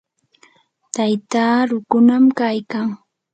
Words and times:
taytaa 0.93 1.57
rukunam 1.69 2.23
kaykan. 2.39 2.87